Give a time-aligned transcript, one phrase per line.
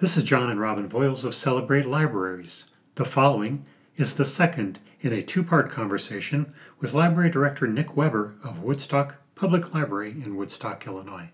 [0.00, 2.66] This is John and Robin Voiles of Celebrate Libraries.
[2.94, 3.64] The following
[3.96, 9.16] is the second in a two part conversation with Library Director Nick Weber of Woodstock
[9.34, 11.30] Public Library in Woodstock, Illinois.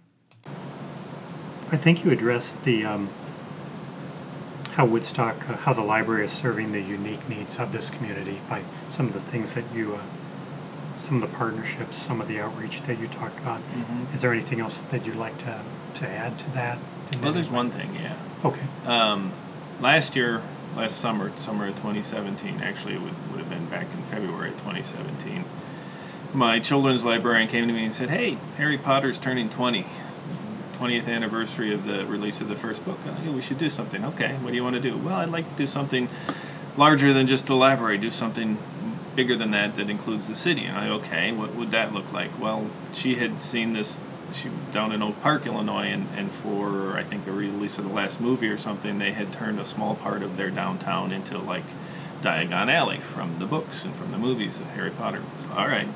[1.71, 3.11] I think you addressed the um,
[4.71, 8.63] how Woodstock, uh, how the library is serving the unique needs of this community by
[8.89, 10.01] some of the things that you, uh,
[10.97, 13.61] some of the partnerships, some of the outreach that you talked about.
[14.15, 15.61] Is there anything else that you'd like to,
[15.97, 16.79] to add to that?
[17.13, 18.17] To Well, there's one thing, yeah.
[18.45, 18.63] Okay.
[18.87, 19.33] Um,
[19.81, 20.43] last year,
[20.77, 24.57] last summer, summer of 2017, actually, it would, would have been back in February of
[24.59, 25.45] 2017,
[26.33, 29.87] my children's librarian came to me and said, Hey, Harry Potter's turning 20.
[30.75, 32.99] 20th anniversary of the release of the first book.
[33.25, 34.05] We should do something.
[34.05, 34.97] Okay, what do you want to do?
[34.97, 36.09] Well, I'd like to do something
[36.77, 38.59] larger than just the library, do something
[39.15, 40.65] bigger than that that includes the city.
[40.65, 42.39] And I, okay, what would that look like?
[42.41, 44.01] Well, she had seen this
[44.35, 47.93] she down in Oak Park, Illinois, and, and for I think the release of the
[47.93, 51.65] last movie or something, they had turned a small part of their downtown into like
[52.23, 55.23] Diagon Alley from the books and from the movies of Harry Potter.
[55.41, 55.89] So, all right,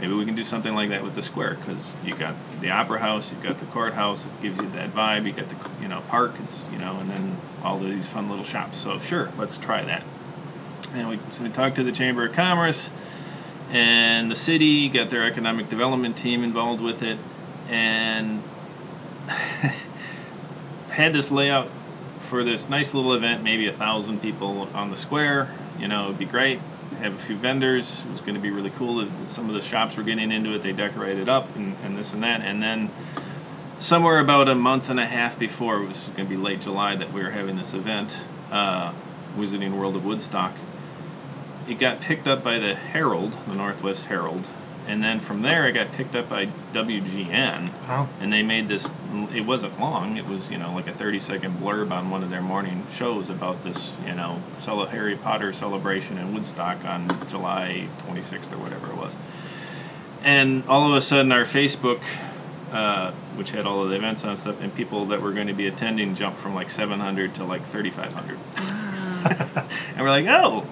[0.00, 3.00] maybe we can do something like that with the square because you got the Opera
[3.00, 5.26] House, you've got the courthouse, it gives you that vibe.
[5.26, 8.28] You got the you know park, it's you know, and then all of these fun
[8.28, 8.78] little shops.
[8.78, 10.02] So sure, let's try that.
[10.94, 12.90] And we so we talked to the Chamber of Commerce
[13.70, 17.16] and the city, got their economic development team involved with it,
[17.72, 18.42] and
[20.90, 21.68] had this layout
[22.20, 25.52] for this nice little event, maybe a thousand people on the square.
[25.78, 26.60] You know, it'd be great.
[26.98, 28.04] Have a few vendors.
[28.04, 29.06] It was going to be really cool.
[29.28, 30.62] Some of the shops were getting into it.
[30.62, 32.42] They decorated up and, and this and that.
[32.42, 32.90] And then
[33.78, 36.94] somewhere about a month and a half before, it was going to be late July
[36.94, 38.20] that we were having this event,
[38.50, 38.92] uh,
[39.36, 40.52] Wizarding World of Woodstock.
[41.66, 44.44] It got picked up by the Herald, the Northwest Herald,
[44.86, 48.08] and then from there it got picked up by WGN Wow.
[48.20, 48.90] and they made this
[49.34, 50.16] it wasn't long.
[50.16, 53.28] It was you know like a 30 second blurb on one of their morning shows
[53.30, 58.88] about this you know cele- harry potter celebration in woodstock on july 26th or whatever
[58.88, 59.14] it was.
[60.24, 62.00] And all of a sudden our facebook
[62.72, 65.52] uh, which had all of the events on stuff and people that were going to
[65.52, 68.38] be attending jumped from like 700 to like 3500
[69.94, 70.66] and we're like oh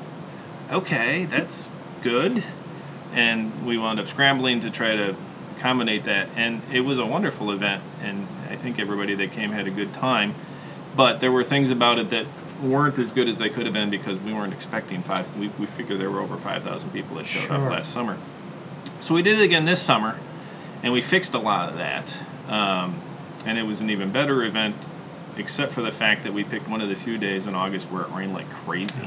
[0.73, 1.69] okay that's
[2.03, 2.43] good
[3.15, 5.15] and we wound up scrambling to try to
[5.57, 6.29] accommodate that.
[6.37, 9.93] And it was a wonderful event and i think everybody that came had a good
[9.95, 10.35] time.
[10.97, 12.27] But there were things about it that
[12.63, 15.67] weren't as good as they could have been because we weren't expecting five we, we
[15.67, 17.57] figured there were over 5000 people that showed Sure.
[17.57, 18.19] up last summer.
[19.01, 20.19] So we did it again this summer
[20.83, 22.17] and we fixed a lot of that.
[22.49, 22.97] Um,
[23.47, 24.77] and it was an even better event
[25.37, 28.03] except for the fact that we picked one of the few days in august where
[28.03, 29.01] it rained like crazy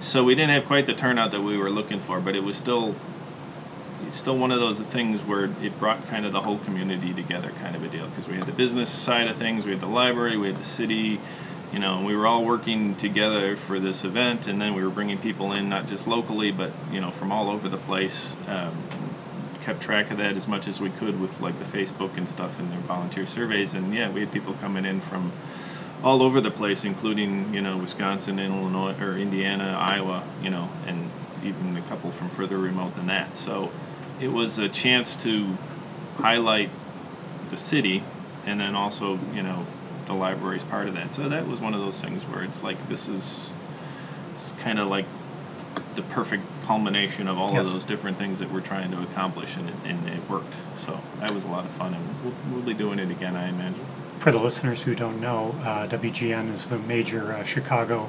[0.00, 2.56] so we didn't have quite the turnout that we were looking for, but it was
[2.56, 2.94] still
[4.06, 7.50] it's still one of those things where it brought kind of the whole community together,
[7.60, 8.08] kind of a deal.
[8.08, 10.64] Because we had the business side of things, we had the library, we had the
[10.64, 11.20] city,
[11.72, 15.18] you know, we were all working together for this event, and then we were bringing
[15.18, 18.34] people in not just locally, but you know, from all over the place.
[18.48, 18.74] Um,
[19.62, 22.58] kept track of that as much as we could with like the Facebook and stuff
[22.58, 25.30] and their volunteer surveys, and yeah, we had people coming in from
[26.02, 30.68] all over the place, including you know Wisconsin, and Illinois, or Indiana, Iowa, you know,
[30.86, 31.10] and
[31.44, 33.36] even a couple from further remote than that.
[33.36, 33.70] So
[34.20, 35.56] it was a chance to
[36.18, 36.70] highlight
[37.50, 38.02] the city,
[38.46, 39.66] and then also you know
[40.06, 41.12] the library is part of that.
[41.12, 43.50] So that was one of those things where it's like this is
[44.58, 45.06] kind of like
[45.94, 47.66] the perfect culmination of all Yes.
[47.66, 50.54] of those different things that we're trying to accomplish, and it, and it worked.
[50.78, 53.48] So that was a lot of fun, and we'll, we'll be doing it again, I
[53.48, 53.84] imagine.
[54.20, 58.08] For the listeners who don't know, uh, WGN is the major uh, Chicago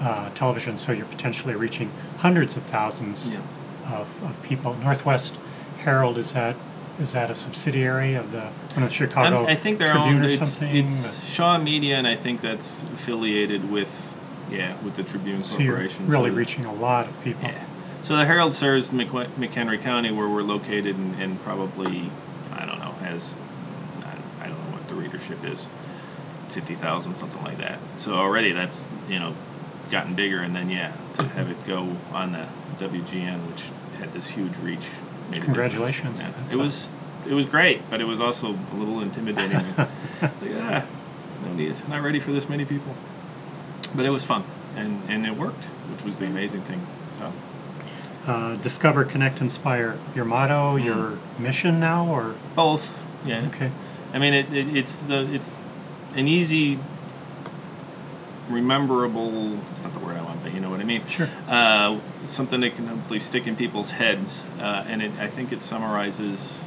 [0.00, 3.38] uh, television, so you're potentially reaching hundreds of thousands Yeah.
[3.90, 4.74] of, of people.
[4.74, 5.34] Northwest
[5.78, 6.54] Herald is that
[7.00, 10.24] is that a subsidiary of the one of Chicago I'm- I think they're Tribune owned.
[10.26, 10.76] or It's, something?
[10.76, 14.16] it's Shaw Media, and I think that's affiliated with,
[14.50, 16.08] yeah, with the Tribune so you're Corporation.
[16.08, 17.48] really so reaching a lot of people.
[17.48, 17.64] Yeah.
[18.02, 22.10] So the Herald serves McHenry County, where we're located, and, and probably,
[22.52, 23.47] I don't know, has, I, I don't
[25.30, 25.66] know what the readership is,
[26.54, 27.78] fifty thousand, something like that.
[27.96, 29.34] So already that's you know,
[29.90, 32.46] gotten bigger, and then yeah, to have it go on the
[32.78, 34.78] WGN, which had this huge reach.
[35.30, 35.44] made a difference.
[35.44, 36.20] Congratulations.
[36.20, 36.32] Yeah.
[36.50, 36.90] It was
[37.26, 39.74] it was great, but it was also a little intimidating.
[39.76, 39.90] like,
[40.54, 40.84] ah,
[41.44, 42.94] no need, not ready for this many people.
[43.94, 44.44] But it was fun,
[44.76, 46.86] and and it worked, which was the amazing thing.
[47.18, 47.32] So.
[48.26, 49.96] Uh, discover, connect, inspire.
[50.14, 50.84] Your motto, Mm.
[50.84, 52.94] your mission now, or Both,
[53.24, 53.42] yeah.
[53.46, 53.70] okay,
[54.12, 55.52] I mean, it, it it's the it's
[56.14, 56.78] an easy,
[58.48, 59.50] rememberable.
[59.56, 61.04] That's not the word I want, but you know what I mean.
[61.06, 61.28] sure.
[61.48, 65.62] Uh, something that can hopefully stick in people's heads, uh, and it, I think it
[65.62, 66.62] summarizes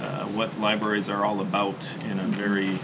[0.00, 2.78] uh, what libraries are all about in a very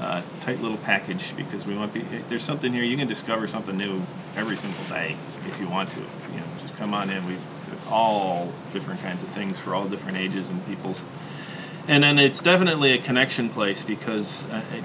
[0.00, 3.76] uh, tight little package because we want be there's something here you can discover something
[3.76, 4.02] new
[4.34, 6.00] every single day if you want to.
[6.00, 7.24] You know, just come on in.
[7.26, 11.00] We have all different kinds of things for all different ages and peoples.
[11.88, 14.82] And then it's definitely a connection place because uh, it,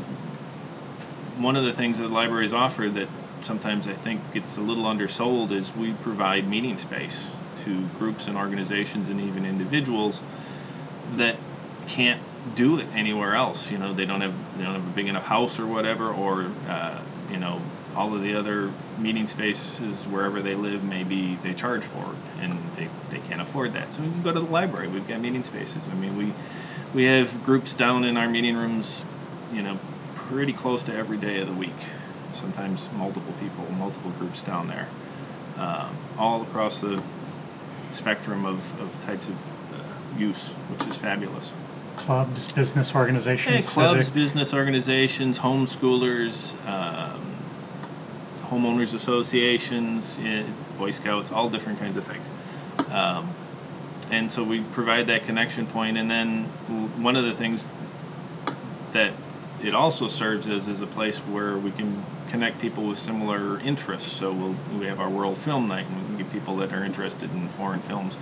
[1.38, 3.08] one of the things that libraries offer that
[3.44, 8.36] sometimes I think gets a little undersold is we provide meeting space to groups and
[8.36, 10.24] organizations and even individuals
[11.16, 11.36] that
[11.88, 12.22] can't
[12.56, 13.72] do it anywhere else.
[13.72, 16.52] You know, they don't have they don't have a big enough house or whatever, or
[16.68, 17.62] uh, you know,
[17.96, 22.60] all of the other meeting spaces wherever they live maybe they charge for it and
[22.76, 23.94] they, they can't afford that.
[23.94, 24.88] So we can go to the library.
[24.88, 25.90] We've got meeting spaces.
[25.90, 26.34] I mean, we
[26.98, 29.06] we have groups down in our meeting rooms,
[29.54, 29.78] you know,
[30.16, 31.76] pretty close to every day of the week.
[32.34, 34.88] Sometimes multiple people, multiple groups down there,
[35.58, 37.00] um, all across the
[37.94, 39.46] spectrum of, of types of
[39.76, 41.54] uh, use, which is fabulous.
[41.98, 47.22] Clubs, business organizations, Yeah, clubs, civic- business organizations, homeschoolers, um,
[48.50, 50.42] homeowners associations, yeah,
[50.80, 52.32] Boy Scouts, all different kinds of things.
[52.92, 53.30] Um,
[54.09, 56.45] and so we provide that connection point, and then
[57.01, 57.71] one of the things
[58.94, 59.12] that
[59.63, 64.12] it also serves as is a place where we can connect people with similar interests.
[64.12, 66.83] So we'll we have our World Film Night, and we can get people that are
[66.83, 68.18] interested in foreign films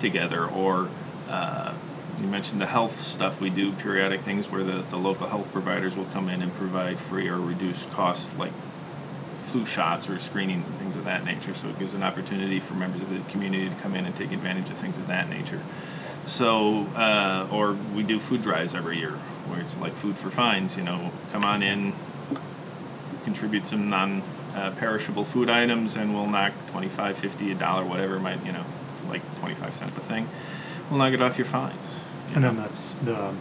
[0.00, 0.88] together, or
[1.28, 1.74] uh,
[2.20, 3.40] you mentioned the health stuff.
[3.40, 7.00] We do periodic things where the, the local health providers will come in and provide
[7.00, 8.52] free or reduced costs, like
[9.52, 11.52] flu shots or screenings and things of that nature.
[11.52, 14.32] So it gives an opportunity for members of the community to come in and take
[14.32, 15.60] advantage of things of that nature.
[16.26, 19.12] So, uh, or we do food drives every year
[19.48, 20.76] where it's like food for fines.
[20.78, 21.92] You know, come on in,
[23.24, 24.22] contribute some non
[24.54, 28.64] uh, perishable food items, and we'll knock 25 50 a dollar, whatever might, you know,
[29.08, 30.28] like 25 cents a thing.
[30.88, 32.00] We'll knock it off your fines.
[32.28, 32.48] you And know.
[32.52, 33.34] then that's the,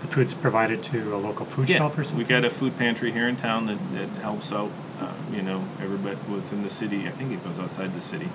[0.00, 2.18] the food's provided to a local food Yeah, shelf or something?
[2.18, 5.64] we got a food pantry here in town that, that helps out, uh, you know,
[5.82, 7.06] everybody within the city.
[7.06, 8.28] I think it goes outside the city.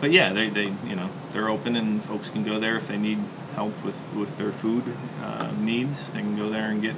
[0.00, 2.96] But yeah, they, they you know, they're open and folks can go there if they
[2.98, 3.18] need
[3.54, 4.84] help with, with their food
[5.22, 6.10] uh, needs.
[6.10, 6.94] They can go there and get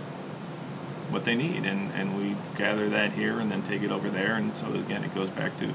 [1.11, 1.65] what they need.
[1.65, 4.35] And, and we gather that here and then take it over there.
[4.35, 5.71] And so again, it goes back to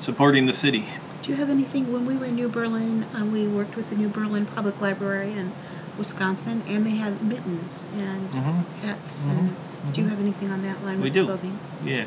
[0.00, 0.86] supporting the city.
[1.22, 3.96] Do you have anything, when we were in New Berlin, uh, we worked with the
[3.96, 5.52] New Berlin Public Library in
[5.98, 8.64] Wisconsin, and they had mittens and Mhm.
[8.82, 9.38] hats, Mhm.
[9.38, 9.56] and
[9.92, 11.24] do you have anything on that line We with do.
[11.26, 11.58] clothing?
[11.84, 12.04] Yeah.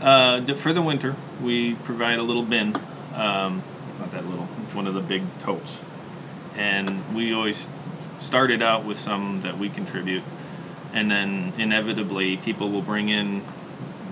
[0.00, 2.76] Uh, for the winter, we provide a little bin.
[3.14, 3.62] Um,
[3.98, 5.80] not that little, one of the big totes.
[6.56, 7.68] And we always
[8.20, 10.22] started out with some that we contribute.
[10.94, 13.42] And then inevitably, people will bring in,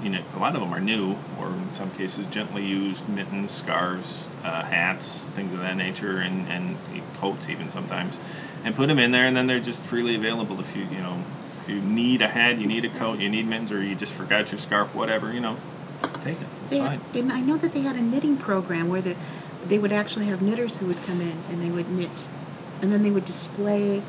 [0.02, 3.50] you know, a lot of them are new, or in some cases, gently used mittens,
[3.50, 6.76] scarves, uh, hats, things of that nature, and, and
[7.18, 8.18] coats even sometimes.
[8.66, 11.22] And put them in there, and then they're just freely available if you, you know,
[11.60, 14.12] if you need a hat, you need a coat, you need mittens, or you just
[14.12, 15.56] forgot your scarf, whatever, you know,
[16.24, 16.46] take it.
[16.64, 17.00] It's They fine.
[17.14, 19.14] had, I know that they had a knitting program where the,
[19.68, 22.26] they would actually have knitters who would come in and they would knit,
[22.82, 24.02] and then they would display.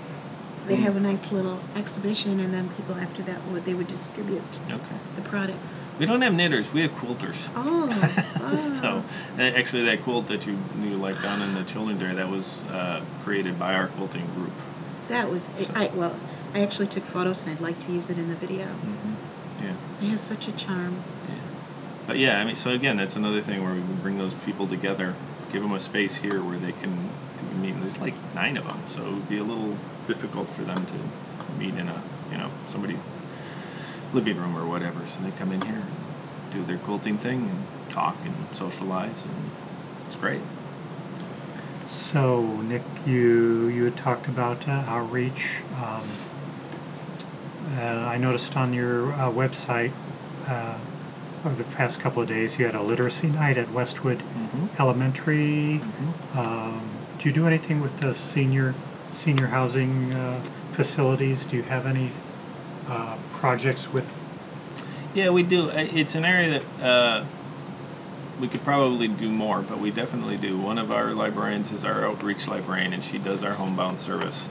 [0.66, 0.84] They'd Mm.
[0.84, 4.98] have a nice little exhibition, and then people after that would they would distribute Okay.
[5.16, 5.60] the product.
[6.00, 7.50] We don't have knitters, we have quilters.
[7.56, 7.90] Oh,
[8.56, 9.04] so,
[9.42, 13.02] actually, that quilt that you you like down in the children's area, that was uh,
[13.24, 14.52] created by our quilting group.
[15.10, 16.16] that was So- I well,
[16.54, 18.66] I actually took photos and I'd like to use it in the video.
[18.66, 19.66] Mm-hmm.
[19.66, 19.74] Yeah.
[20.02, 20.98] It has such a charm.
[21.28, 21.34] Yeah.
[22.06, 24.68] But yeah, I mean, so again, that's another thing where we can bring those people
[24.68, 25.16] together,
[25.52, 27.10] give them a space here where they can
[27.60, 27.76] meet.
[27.82, 29.78] There's like nine of them, so it would be a little
[30.08, 30.94] difficult for them to
[31.60, 32.02] meet in a,
[32.32, 33.00] you know, somebody's
[34.14, 35.06] living room or whatever.
[35.06, 39.52] So they come in here and do their quilting thing and talk and socialize, and
[40.06, 40.42] it's great.
[41.86, 45.62] So, Nick, you you had talked about uh, outreach.
[45.82, 46.04] Um,
[47.78, 49.92] uh, I noticed on your uh, website
[50.48, 50.78] uh,
[51.46, 54.82] over the past couple of days you had a literacy night at Westwood Mm-hmm.
[54.82, 55.82] Elementary.
[55.84, 56.40] Mm-hmm.
[56.40, 58.76] Um, do you do anything with the senior
[59.12, 61.46] senior housing uh, facilities?
[61.46, 62.12] Do you have any
[62.88, 64.12] uh, projects with?
[65.14, 65.70] Yeah, we do.
[65.70, 67.26] It's an area that uh,
[68.40, 70.58] we could probably do more, but we definitely do.
[70.58, 74.48] One of our librarians is our outreach librarian, and she does our homebound service,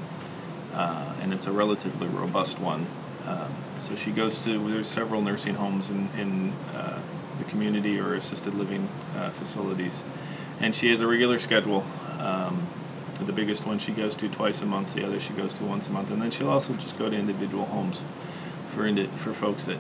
[0.75, 2.87] uh, and it's a relatively robust one.
[3.26, 7.00] Um, so she goes to there's several nursing homes in in uh,
[7.38, 10.02] the community or assisted living uh, facilities,
[10.61, 11.85] and she has a regular schedule.
[12.19, 12.66] Um,
[13.25, 14.95] the biggest one she goes to twice a month.
[14.95, 17.17] The other she goes to once a month, and then she'll also just go to
[17.17, 18.03] individual homes
[18.71, 19.79] for indi- for folks that,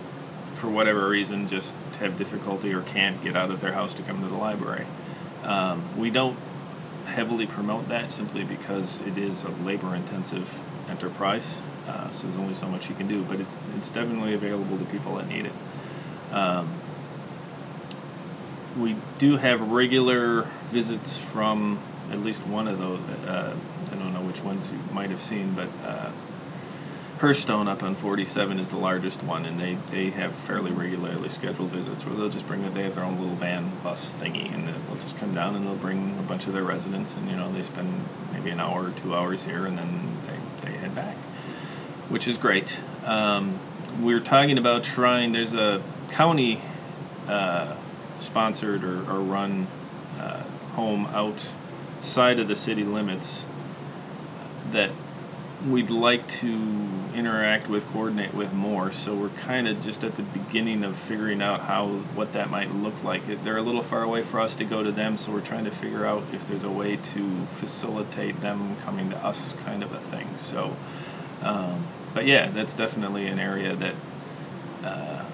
[0.54, 4.22] for whatever reason, just have difficulty or can't get out of their house to come
[4.22, 4.86] to the library.
[5.44, 6.38] Um, we don't
[7.06, 11.58] heavily promote that simply because it is a labor-intensive enterprise.
[11.86, 14.84] Uh, so there's only so much you can do, but it's it's definitely available to
[14.86, 15.52] people that need it.
[16.32, 16.68] Um,
[18.76, 21.78] we do have regular visits from
[22.10, 23.00] at least one of those.
[23.26, 23.56] Uh,
[23.90, 26.10] I don't know which ones you might have seen, but uh,
[27.18, 31.70] Hearthstone up on 47 is the largest one, and they, they have fairly regularly scheduled
[31.70, 32.62] visits where they'll just bring.
[32.74, 35.76] They have their own little van bus thingy, and they'll just come down and they'll
[35.76, 38.90] bring a bunch of their residents, and you know they spend maybe an hour or
[38.90, 41.16] two hours here, and then they, they head back,
[42.10, 42.78] which is great.
[43.06, 43.60] Um,
[44.00, 45.32] we're talking about trying.
[45.32, 46.60] There's a county
[47.28, 47.76] uh,
[48.20, 49.68] sponsored or, or run
[50.18, 50.42] uh,
[50.74, 51.06] home
[52.06, 53.44] outside of the city limits
[54.70, 54.88] that
[55.68, 58.92] we'd like to interact with, coordinate with more.
[58.92, 62.72] So we're kind of just at the beginning of figuring out how what that might
[62.72, 63.26] look like.
[63.42, 65.72] They're a little far away for us to go to them, so we're trying to
[65.72, 69.98] figure out if there's a way to facilitate them coming to us, kind of a
[69.98, 70.28] thing.
[70.36, 70.76] So,
[71.42, 73.94] um, but yeah, that's definitely an area that.
[74.84, 75.24] Uh,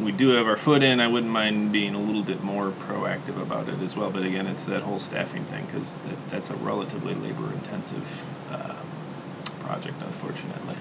[0.00, 1.00] we do have our foot in.
[1.00, 4.10] I wouldn't mind being a little bit more proactive about it as well.
[4.10, 8.74] But again, it's that whole staffing thing because that, that's a relatively labor intensive uh,
[9.64, 10.76] project, unfortunately.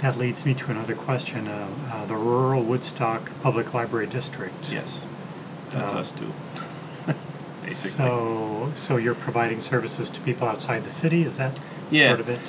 [0.00, 1.48] That leads me to another question.
[1.48, 4.70] Uh, uh, the rural Woodstock Public Library District.
[4.70, 5.00] Yes,
[5.70, 6.32] that's Uh, us too.
[7.62, 8.06] Basically.
[8.06, 11.22] So, so you're providing services to people outside the city?
[11.22, 11.58] Is that
[11.90, 12.08] Yeah.
[12.10, 12.40] sort of it?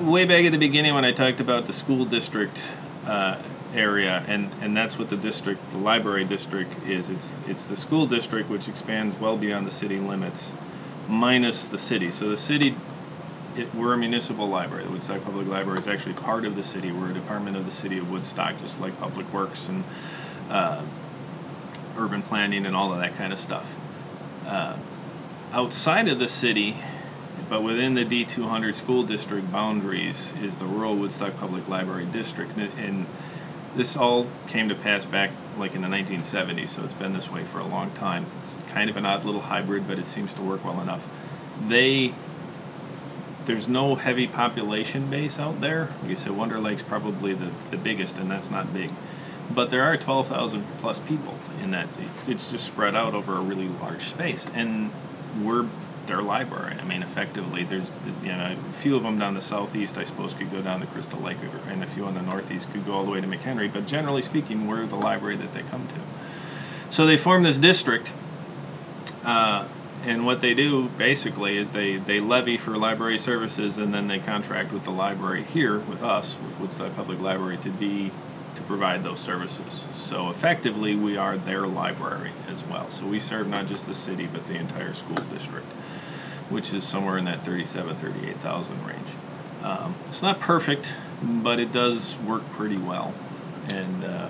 [0.00, 2.60] way back at the beginning when I talked about the school district
[3.06, 3.36] uh,
[3.74, 7.10] area, and, and that's what the district, the library district is.
[7.10, 10.52] It's it's the school district which expands well beyond the city limits,
[11.08, 12.10] minus the city.
[12.10, 12.74] So the city,
[13.56, 14.84] it, we're a municipal library.
[14.84, 16.92] The Woodstock Public Library is actually part of the city.
[16.92, 19.84] We're a department of the city of Woodstock, just like Public Works and
[20.50, 20.82] uh,
[21.96, 23.74] urban planning and all of that kind of stuff.
[24.46, 24.76] Uh,
[25.52, 26.76] outside of the city,
[27.48, 32.56] but within the D200 school district boundaries is the rural Woodstock Public Library District.
[32.56, 33.06] And, and
[33.74, 37.44] this all came to pass back like in the 1970s, so it's been this way
[37.44, 38.26] for a long time.
[38.42, 41.08] It's kind of an odd little hybrid, but it seems to work well enough.
[41.68, 42.14] They
[43.46, 45.88] there's no heavy population base out there.
[46.02, 48.90] Like I said, Wonder Lake's probably the, the biggest, and that's not big.
[49.52, 51.96] But there are 12,000 plus people in that.
[51.98, 54.46] It's, it's just spread out over a really large space.
[54.54, 54.90] And
[55.42, 55.66] we're
[56.06, 56.76] their library.
[56.80, 57.90] I mean, effectively, there's
[58.22, 59.96] you know a few of them down the southeast.
[59.98, 62.84] I suppose could go down to Crystal Lake, and a few on the northeast could
[62.86, 63.72] go all the way to McHenry.
[63.72, 66.92] But generally speaking, we're the library that they come to.
[66.92, 68.12] So they form this district,
[69.24, 69.66] uh,
[70.04, 74.18] and what they do basically is they they levy for library services, and then they
[74.18, 78.10] contract with the library here with us, with Woodstock Public Library, to be
[78.56, 79.86] to provide those services.
[79.94, 82.90] So effectively, we are their library as well.
[82.90, 85.66] So we serve not just the city, but the entire school district
[86.52, 88.98] which is somewhere in that 37, 38,000 range.
[89.62, 90.92] Um, it's not perfect,
[91.22, 93.14] but it does work pretty well,
[93.72, 94.28] and uh,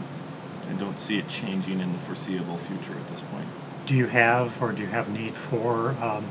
[0.68, 3.46] I don't see it changing in the foreseeable future at this point.
[3.86, 6.24] Do you have, or do you have need for um,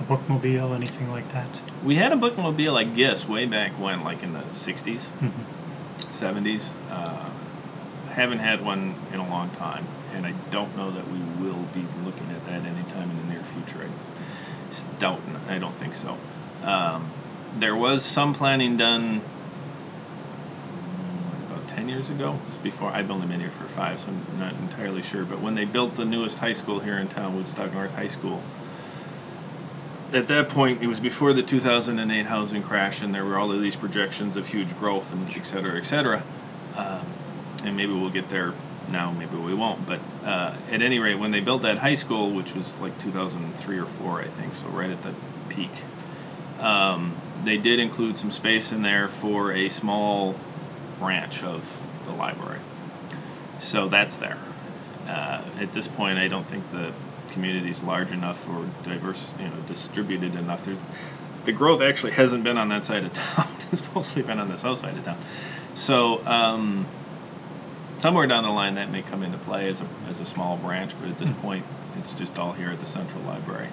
[0.00, 1.48] a bookmobile, anything like that?
[1.84, 5.32] We had a bookmobile, I guess, way back when, like in the 60s, Mhm.
[6.12, 6.72] 70s.
[6.90, 7.28] Uh,
[8.12, 11.84] haven't had one in a long time, and I don't know that we will be
[12.04, 13.84] looking at that anytime in the near future.
[13.84, 13.88] I
[14.98, 16.16] doubt, I don't think so.
[16.62, 17.10] Um,
[17.56, 19.22] there was some planning done
[21.46, 22.38] about 10 years ago.
[22.62, 25.24] Before I've only been here for five, so I'm not entirely sure.
[25.24, 28.42] But when they built the newest high school here in town, Woodstock North High School,
[30.12, 33.60] at that point, it was before the 2008 housing crash, and there were all of
[33.60, 36.22] these projections of huge growth and et cetera, et cetera.
[36.76, 37.06] Um,
[37.64, 38.54] and maybe we'll get there
[38.90, 39.86] now, maybe we won't.
[39.86, 43.78] But uh, at any rate, when they built that high school, which was like 2003
[43.78, 45.14] or 4, I think, so right at the
[45.48, 45.70] peak,
[46.60, 50.36] um, they did include some space in there for a small
[50.98, 52.60] branch of the library.
[53.60, 54.38] So that's there.
[55.06, 56.92] Uh, at this point, I don't think the
[57.30, 60.64] community is large enough or diverse, you know, distributed enough.
[60.64, 60.78] There's,
[61.44, 63.48] the growth actually hasn't been on that side of town.
[63.72, 65.18] it's mostly been on the south side of town.
[65.74, 66.86] So um,
[67.98, 70.92] somewhere down the line, that may come into play as a as a small branch.
[71.00, 71.64] But at this point,
[71.98, 73.68] it's just all here at the central library.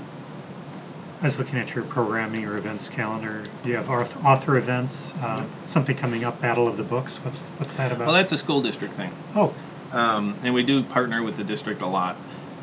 [1.21, 3.43] I was looking at your programming or events calendar.
[3.63, 5.13] Do you have auth- author events?
[5.15, 7.17] Uh, something coming up, Battle of the Books.
[7.17, 8.07] What's what's that about?
[8.07, 9.11] Well, that's a school district thing.
[9.35, 9.53] oh,
[9.91, 12.17] Um, and we do partner with the district a lot.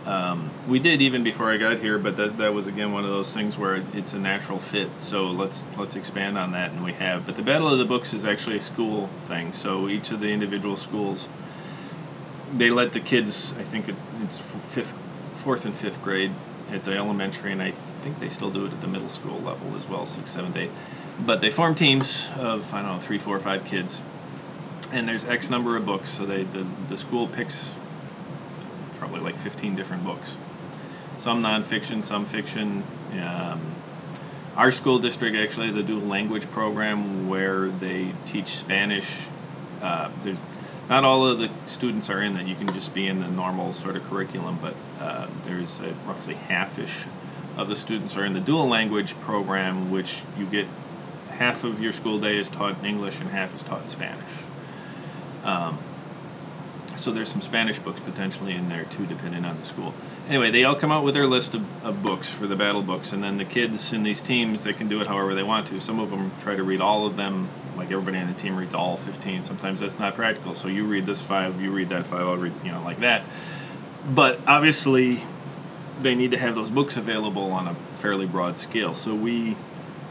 [0.05, 3.11] Um, we did even before I got here, but that, that was again one of
[3.11, 4.89] those things where it's a natural fit.
[4.99, 7.25] So let's let's expand on that, and we have.
[7.25, 9.53] But the Battle of the Books is actually a school thing.
[9.53, 11.29] So each of the individual schools,
[12.57, 13.55] they let the kids.
[13.59, 14.93] I think it, it's fifth,
[15.35, 16.33] fourth and fifth grade
[16.71, 19.77] at the elementary, and I think they still do it at the middle school level
[19.77, 20.71] as well, six, seven, eight.
[21.25, 24.03] but they form teams of I don't know three, four, five kids,
[24.93, 26.11] and there's X number of books.
[26.11, 27.75] So they the, the school picks
[28.99, 30.37] probably like 15 different books,
[31.19, 32.85] some nonfiction, some fiction.
[33.21, 33.61] Um,
[34.57, 39.27] our school district actually has a dual language program where they teach Spanish.
[39.83, 40.37] Uh, there's
[40.93, 42.47] not all of the students are in that.
[42.47, 46.35] You can just be in the normal sort of curriculum, but uh, there's a roughly
[46.35, 47.05] half-ish
[47.57, 50.67] of the students are in the dual language program, which you get
[51.31, 54.45] half of your school day is taught in English and half is taught in Spanish.
[55.45, 55.79] Um,
[56.95, 59.95] so there's some Spanish books potentially in there too, depending on the school.
[60.29, 63.15] Anyway, they all come out with their list of, of books for the battle books,
[63.15, 65.81] and then the kids in these teams they can do it however they want to.
[65.81, 68.75] Some of them try to read all of them, like everybody on the team reads
[68.75, 69.43] all 15.
[69.43, 70.55] Sometimes that's not practical.
[70.55, 73.23] So you read this five, you read that five, I'll read you know like that.
[74.09, 75.23] But obviously,
[76.01, 78.95] they need to have those books available on a fairly broad scale.
[78.95, 79.57] So we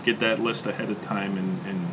[0.03, 1.87] get that list ahead of time and, and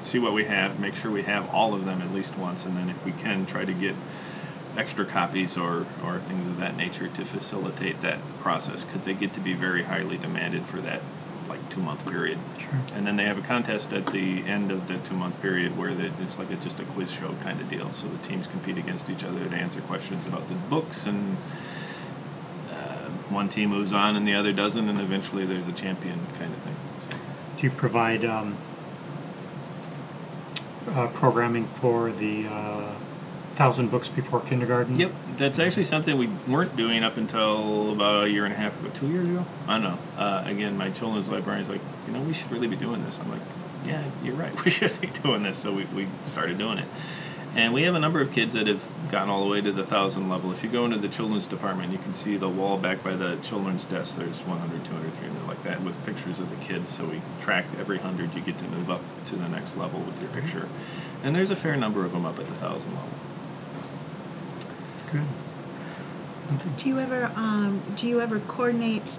[0.00, 2.76] see what we have, make sure we have all of them at least once, and
[2.76, 3.94] then if we can, try to get
[4.76, 9.34] extra copies or, or things of that nature to facilitate that process because they get
[9.34, 11.02] to be very highly demanded for that
[11.50, 12.38] like two month period.
[12.58, 12.80] Sure.
[12.94, 15.92] And then they have a contest at the end of the two month period where
[15.92, 17.90] they, it's like a, just a quiz show kind of deal.
[17.90, 21.36] So the teams compete against each other to answer questions about the books and
[22.70, 26.52] uh, one team moves on and the other doesn't, and eventually there's a champion kind
[26.52, 26.76] of thing.
[27.10, 27.16] So.
[27.56, 28.56] Do you provide um,
[30.88, 32.94] uh, programming for the uh,
[33.60, 34.98] thousand books before kindergarten?
[34.98, 38.80] Yep, that's actually something we weren't doing up until about a year and a half
[38.80, 39.44] ago, two years ago.
[39.68, 39.98] I don't know.
[40.16, 43.20] Uh, again, my children's librarian's like, you know, we should really be doing this.
[43.20, 43.42] I'm like,
[43.84, 44.50] yeah, you're right.
[44.64, 45.58] We should be doing this.
[45.58, 46.86] So we, we started doing it.
[47.54, 49.84] And we have a number of kids that have gotten all the way to the
[49.84, 50.52] thousand level.
[50.52, 53.36] If you go into the children's department, you can see the wall back by the
[53.42, 54.16] children's desk.
[54.16, 56.88] There's 100, 200, 300 like that with pictures of the kids.
[56.88, 60.18] So we track every hundred you get to move up to the next level with
[60.22, 60.66] your picture.
[61.22, 63.10] And there's a fair number of them up at the thousand level.
[65.12, 65.22] Good.
[66.78, 69.18] Do you ever um, do you ever coordinate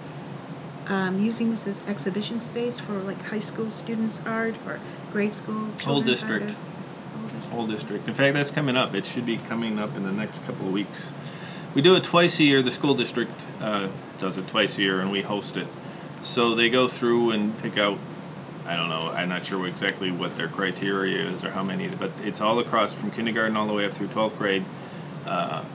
[0.88, 4.80] um, using this as exhibition space for like high school students' art or
[5.12, 5.54] grade school?
[5.54, 6.44] Whole children's district.
[6.50, 6.56] art?
[6.56, 7.46] Whole district.
[7.52, 8.08] whole district.
[8.08, 8.94] In fact, that's coming up.
[8.94, 11.12] It should be coming up in the next couple of weeks.
[11.74, 12.60] We do it twice a year.
[12.62, 13.88] The school district uh,
[14.20, 15.66] does it twice a year, and we host it.
[16.22, 17.98] So they go through and pick out.
[18.66, 19.10] I don't know.
[19.14, 22.92] I'm not sure exactly what their criteria is or how many, but it's all across
[22.92, 24.64] from kindergarten all the way up through 12th grade,
[25.26, 25.66] uh, cer-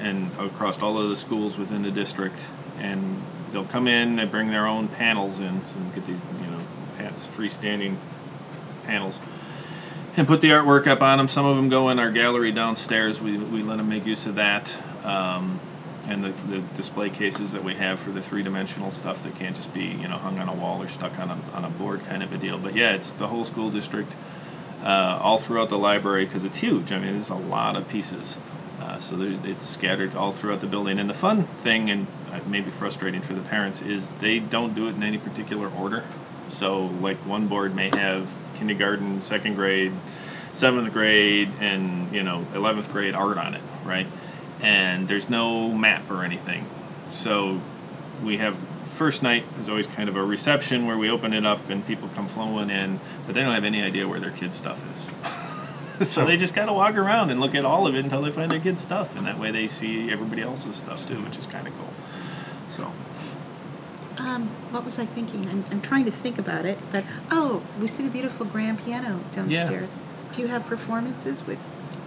[0.00, 2.44] and across all of the schools within the district.
[2.78, 4.16] And they'll come in.
[4.16, 6.60] They bring their own panels in, so get these, you know,
[6.96, 7.96] pants freestanding
[8.84, 9.20] panels
[10.18, 11.28] and put the artwork up on them.
[11.28, 13.22] Some of them go in our gallery downstairs.
[13.22, 14.76] We, we let them make use of that.
[15.04, 15.60] Um,
[16.08, 19.54] and the, the display cases that we have for the three dimensional stuff that can't
[19.54, 22.04] just be you know hung on a wall or stuck on a, on a board
[22.06, 22.58] kind of a deal.
[22.58, 24.14] But yeah, it's the whole school district,
[24.82, 26.90] uh, all throughout the library because it's huge.
[26.90, 28.38] I mean, there's a lot of pieces.
[28.80, 30.98] Uh, so it's scattered all throughout the building.
[30.98, 34.88] And the fun thing, and uh, maybe frustrating for the parents, is they don't do
[34.88, 36.04] it in any particular order.
[36.48, 39.92] So, like one board may have kindergarten, second grade,
[40.54, 44.06] seventh grade, and you know eleventh grade art on it, right?
[44.60, 46.66] And there's no map or anything.
[47.10, 47.60] So
[48.22, 51.70] we have first night is always kind of a reception where we open it up
[51.70, 54.82] and people come flowing in, but they don't have any idea where their kids' stuff
[54.96, 55.47] is.
[56.02, 58.50] so they just gotta walk around and look at all of it until they find
[58.50, 61.66] their kids' stuff, and that way they see everybody else's stuff too, which is kind
[61.66, 61.92] of cool.
[62.72, 62.92] So.
[64.22, 65.48] Um, what was I thinking?
[65.48, 69.20] I'm, I'm trying to think about it, but oh, we see the beautiful grand piano
[69.32, 69.90] downstairs.
[70.34, 71.58] Do you have performances with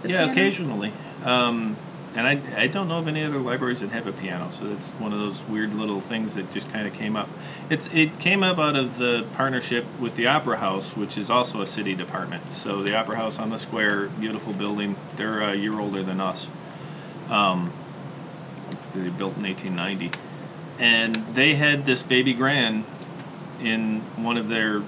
[0.02, 0.32] the yeah, piano?
[0.32, 0.92] occasionally.
[1.24, 1.76] Um,
[2.14, 4.92] and I, I don't know of any other libraries that have a piano, so that's
[4.92, 7.28] one of those weird little things that just kind of came up.
[7.72, 11.62] It's it came up out of the partnership with the Opera House, which is also
[11.62, 12.52] a city department.
[12.52, 14.96] So the Opera House on the square, beautiful building.
[15.16, 16.50] They're a year older than us.
[17.30, 17.72] Um,
[18.94, 20.10] they built in 1890,
[20.78, 22.84] and they had this baby grand
[23.58, 24.82] in one of their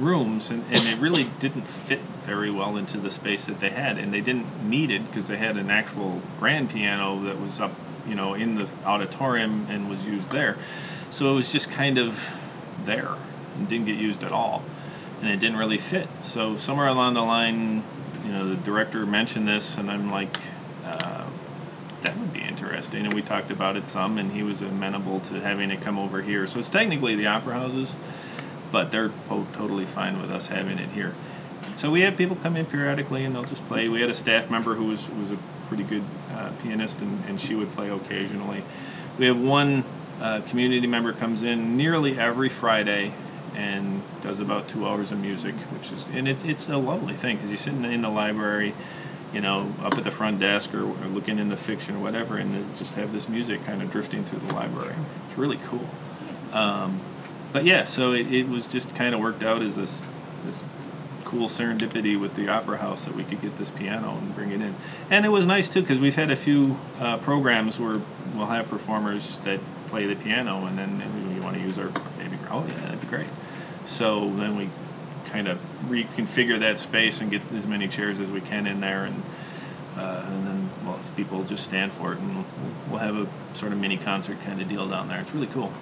[0.00, 3.96] rooms, and, and it really didn't fit very well into the space that they had,
[3.96, 7.74] and they didn't need it because they had an actual grand piano that was up,
[8.08, 10.56] you know, in the auditorium and was used there.
[11.14, 12.36] So it was just kind of
[12.84, 13.14] there
[13.56, 14.64] and didn't get used at all,
[15.20, 16.08] and it didn't really fit.
[16.24, 17.84] So somewhere along the line,
[18.26, 20.36] you know, the director mentioned this, and I'm like.
[20.84, 21.24] Uh,
[22.02, 23.06] that would be interesting.
[23.06, 26.20] And we talked about it some, and he was amenable to having it come over
[26.20, 26.46] here.
[26.46, 27.96] So it's technically the opera houses,
[28.70, 31.14] but they're po- totally fine with us having it here.
[31.74, 33.88] So we have people come in periodically, and they'll just play.
[33.88, 37.40] We had a staff member who was was a pretty good uh, pianist, and, and
[37.40, 38.64] she would play occasionally.
[39.16, 39.84] We have one
[40.24, 43.12] uh, community member comes in nearly every Friday
[43.54, 47.36] and does about two hours of music, which is and it, it's a lovely thing
[47.36, 48.72] because you're sitting in the library,
[49.34, 52.74] you know, up at the front desk or, or looking the fiction or whatever, and
[52.74, 54.94] just have this music kind of drifting through the library.
[55.28, 55.86] It's really cool.
[56.54, 57.00] Um,
[57.52, 60.00] but yeah, so it, it was just kind of worked out as this
[60.46, 60.62] this
[61.26, 64.62] cool serendipity with the opera house that we could get this piano and bring it
[64.62, 64.74] in.
[65.10, 68.00] And it was nice too because we've had a few uh, programs where
[68.34, 71.88] we'll have performers that play the piano and then and we want to use our
[72.18, 72.38] baby.
[72.50, 73.28] Oh yeah, that'd be great.
[73.86, 74.70] So then we
[75.26, 79.04] kind of reconfigure that space and get as many chairs as we can in there
[79.04, 79.22] and.
[79.96, 82.44] Uh, and then, well, people just stand for it, and we'll,
[82.90, 85.20] we'll have a sort of mini concert kind of deal down there.
[85.20, 85.72] It's really cool.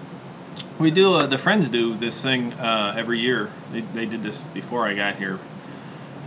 [0.79, 3.51] We do uh, the friends do this thing uh, every year.
[3.73, 5.38] They, they did this before I got here,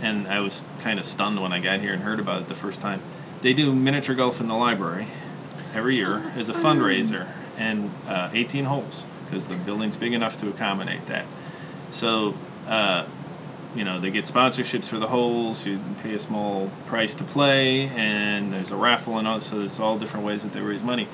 [0.02, 2.56] and I was kind of stunned when I got here and heard about it the
[2.56, 3.02] first time.
[3.42, 5.06] They do miniature golf in the library
[5.72, 10.48] every year as a fundraiser, and uh, 18 holes because the building's big enough to
[10.48, 11.26] accommodate that.
[11.90, 12.34] So,
[12.68, 13.06] uh,
[13.74, 15.66] you know, they get sponsorships for the holes.
[15.66, 19.40] You pay a small price to play, and there's a raffle and all.
[19.40, 21.08] So there's all different ways that they raise money.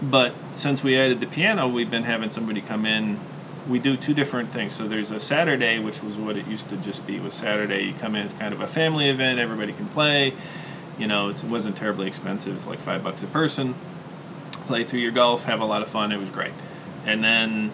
[0.00, 3.18] But since we added the piano, we've been having somebody come in.
[3.68, 4.74] We do two different things.
[4.74, 7.18] So there's a Saturday, which was what it used to just be.
[7.18, 8.26] Was Saturday you come in?
[8.26, 9.40] It's kind of a family event.
[9.40, 10.34] Everybody can play.
[10.98, 12.54] You know, it wasn't terribly expensive.
[12.54, 13.74] It's like five bucks a person.
[14.66, 16.12] Play through your golf, have a lot of fun.
[16.12, 16.52] It was great.
[17.06, 17.72] And then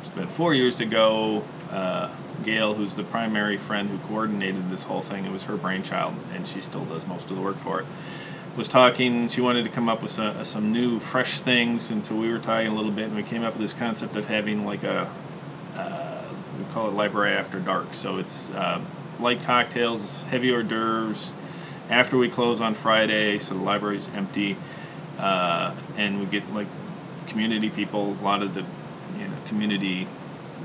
[0.00, 1.44] it's been four years ago.
[1.70, 2.10] Uh,
[2.44, 6.46] Gail, who's the primary friend who coordinated this whole thing, it was her brainchild, and
[6.46, 7.86] she still does most of the work for it.
[8.56, 9.28] Was talking.
[9.28, 12.38] She wanted to come up with some, some new, fresh things, and so we were
[12.38, 15.10] talking a little bit, and we came up with this concept of having like a
[15.76, 16.22] uh,
[16.58, 17.94] we call it library after dark.
[17.94, 18.80] So it's uh,
[19.18, 21.32] light cocktails, heavy hors d'oeuvres.
[21.90, 24.56] After we close on Friday, so the library's empty,
[25.18, 26.68] uh, and we get like
[27.26, 28.64] community people, a lot of the
[29.18, 30.06] you know community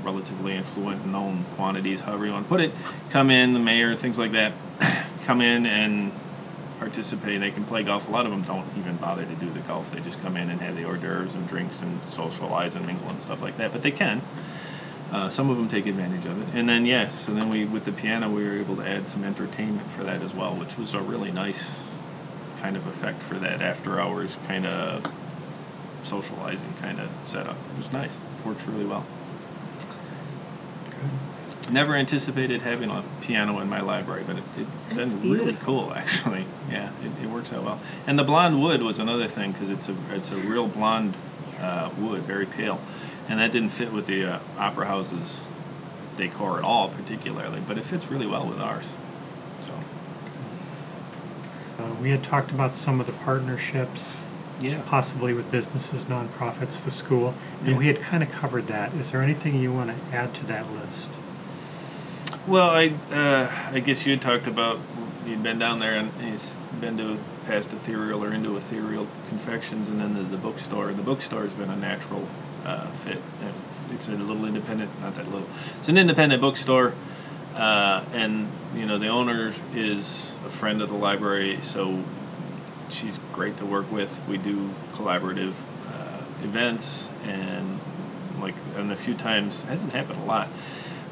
[0.02, 2.72] relatively influent known quantities, however you want to put it,
[3.10, 4.52] come in, the mayor, things like that,
[5.24, 6.12] come in and
[6.78, 7.40] participate.
[7.40, 8.08] They can play golf.
[8.08, 9.90] A lot of them don't even bother to do the golf.
[9.90, 13.08] They just come in and have the hors d'oeuvres and drinks and socialize and mingle
[13.08, 13.72] and stuff like that.
[13.72, 14.22] But they can.
[15.12, 16.58] Uh, some of them take advantage of it.
[16.58, 19.24] And then, yeah, so then we, with the piano, we were able to add some
[19.24, 21.82] entertainment for that as well, which was a really nice
[22.60, 25.04] kind of effect for that after hours kind of
[26.02, 27.56] socializing kind of setup.
[27.72, 28.16] It was nice.
[28.16, 29.04] It works really well.
[31.70, 35.92] Never anticipated having a piano in my library, but it, it That's been really cool
[35.94, 36.46] actually.
[36.68, 37.80] Yeah, it, it works out well.
[38.06, 41.14] And the blonde wood was another thing because it's a it's a real blonde
[41.60, 42.80] uh, wood, very pale,
[43.28, 45.40] and that didn't fit with the uh, opera house's
[46.16, 47.60] decor at all, particularly.
[47.66, 48.88] But it fits really well with ours.
[51.80, 54.18] Uh, we had talked about some of the partnerships,
[54.60, 54.82] yeah.
[54.86, 57.78] possibly with businesses, nonprofits, the school, and Yeah.
[57.78, 58.92] we had kind of covered that.
[58.94, 61.10] Is there anything you want to add to that list?
[62.46, 64.78] Well, I uh, I guess you had talked about
[65.26, 70.00] you'd been down there and he's been to past ethereal or into ethereal confections, and
[70.00, 70.92] then the, the bookstore.
[70.92, 72.26] The bookstore has been a natural
[72.64, 73.18] uh, fit.
[73.92, 75.48] It's a little independent, not that little.
[75.78, 76.94] It's an independent bookstore,
[77.56, 82.02] uh, and you know the owner is a friend of the library, so
[82.90, 84.20] she's great to work with.
[84.28, 85.54] We do collaborative
[85.88, 87.80] uh, events, and
[88.40, 90.48] like and a few times hasn't happened a lot,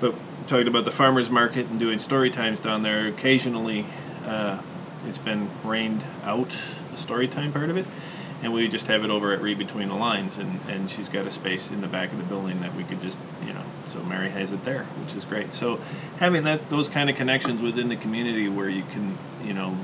[0.01, 0.15] but
[0.47, 3.07] talking about the farmers market and doing story times down there.
[3.07, 3.85] Occasionally,
[4.27, 4.61] uh,
[5.07, 6.57] it's been rained out
[6.91, 7.87] the story time part of it,
[8.43, 11.27] and we just have it over at Read Between the Lines, and and she's got
[11.27, 13.63] a space in the back of the building that we could just you know.
[13.87, 15.55] So Mary has it there, which is great.
[15.55, 15.81] So
[16.19, 19.77] having that those kind of connections within the community where you can you know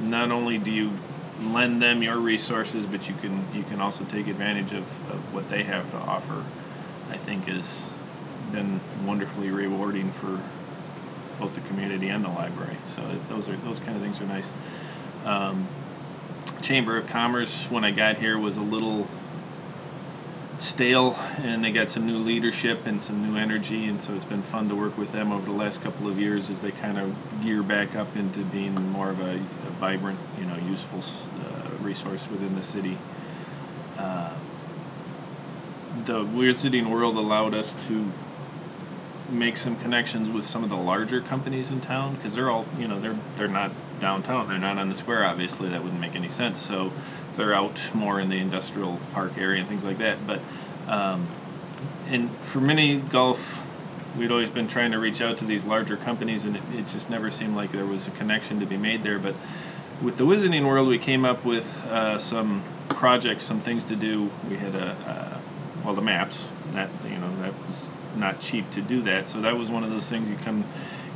[0.00, 0.92] not only do you
[1.40, 5.48] lend them your resources, but you can you can also take advantage of, of what
[5.48, 6.44] they have to offer.
[7.10, 7.90] I think is
[8.50, 10.40] been wonderfully rewarding for
[11.40, 12.76] both the community and the library.
[12.86, 14.50] So those are those kind of things are nice.
[15.24, 15.66] Um,
[16.62, 19.08] Chamber of Commerce when I got here was a little
[20.60, 24.42] stale, and they got some new leadership and some new energy, and so it's been
[24.42, 27.16] fun to work with them over the last couple of years as they kind of
[27.42, 31.00] gear back up into being more of a, a vibrant, you know, useful
[31.44, 32.96] uh, resource within the city.
[33.98, 34.34] Uh,
[36.06, 38.10] the Wizarding World allowed us to
[39.30, 42.86] make some connections with some of the larger companies in town because they're all you
[42.86, 43.70] know they're they're not
[44.02, 44.48] downtown.
[44.48, 45.70] They're not on the square obviously.
[45.70, 46.58] That wouldn't make any sense.
[46.58, 46.92] So
[47.36, 50.18] they're out more in the industrial park area and things like that.
[50.26, 50.40] But
[50.88, 51.28] um,
[52.08, 53.66] and for mini golf
[54.18, 57.08] we'd always been trying to reach out to these larger companies and it, it just
[57.08, 59.18] never seemed like there was a connection to be made there.
[59.18, 59.34] But
[60.02, 64.30] with the Wizarding World we came up with uh, some projects some things to do.
[64.50, 65.38] We had a uh,
[65.84, 69.28] well the maps that you know that was not cheap to do that.
[69.28, 70.64] So that was one of those things you come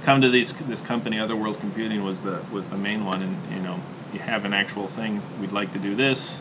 [0.07, 3.37] come to these this company, Other World Computing was the was the main one, and
[3.53, 3.81] you know
[4.13, 5.21] you have an actual thing.
[5.41, 6.41] We'd like to do this.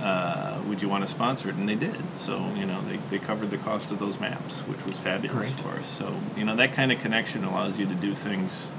[0.00, 1.56] Uh, would you want to sponsor it?
[1.56, 1.96] And they did.
[2.16, 5.64] So you know they, they covered the cost of those maps, which was fabulous Great.
[5.64, 5.88] for us.
[5.88, 8.70] So you know that kind of connection allows you to do things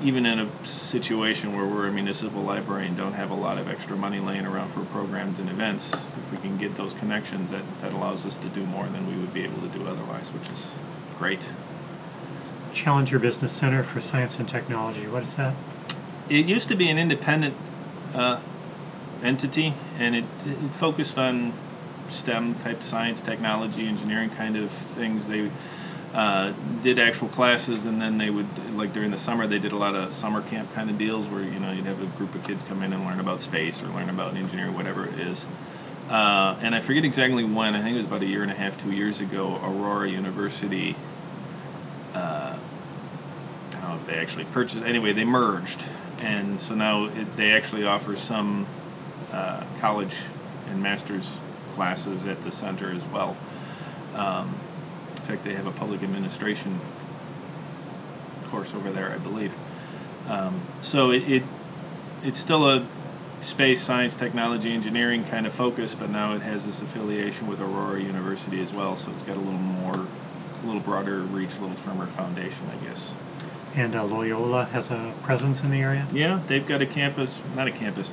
[0.00, 3.68] even in a situation where we're a municipal library and don't have a lot of
[3.68, 7.64] extra money laying around for programs and events, if we can get those connections, that,
[7.82, 10.48] that allows us to do more than we would be able to do otherwise, which
[10.50, 10.72] is
[11.18, 11.40] great.
[12.78, 15.08] Challenger Business Center for Science and Technology.
[15.08, 15.52] What is that?
[16.28, 17.56] It used to be an independent
[18.14, 18.40] uh,
[19.20, 21.54] entity, and it, it focused on
[22.08, 25.26] STEM type science, technology, engineering kind of things.
[25.26, 25.50] They
[26.14, 26.52] uh,
[26.84, 29.96] did actual classes, and then they would like during the summer they did a lot
[29.96, 32.62] of summer camp kind of deals where you know you'd have a group of kids
[32.62, 35.48] come in and learn about space or learn about engineering, whatever it is.
[36.08, 37.74] Uh, and I forget exactly when.
[37.74, 39.58] I think it was about a year and a half, two years ago.
[39.64, 40.94] Aurora University.
[42.14, 42.57] Uh,
[43.88, 44.82] know if they actually purchased.
[44.82, 45.84] Anyway, they merged,
[46.20, 48.66] and so now it, they actually offer some
[49.32, 50.16] uh, college
[50.68, 51.36] and master's
[51.74, 53.36] classes at the center as well.
[54.14, 54.54] Um,
[55.16, 56.80] in fact, they have a public administration
[58.48, 59.54] course over there, I believe.
[60.28, 61.42] Um, so it, it
[62.24, 62.86] it's still a
[63.42, 68.00] space, science, technology, engineering kind of focus, but now it has this affiliation with Aurora
[68.00, 68.96] University as well.
[68.96, 70.06] So it's got a little more,
[70.62, 73.14] a little broader reach, a little firmer foundation, I guess.
[73.78, 76.04] And uh, Loyola has a presence in the area.
[76.12, 78.10] Yeah, they've got a campus, not a campus,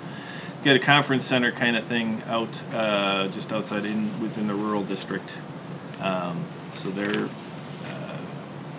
[0.64, 4.84] got a conference center kind of thing out uh, just outside in within the rural
[4.84, 5.34] district.
[6.00, 7.30] Um, so they're
[7.84, 8.18] uh,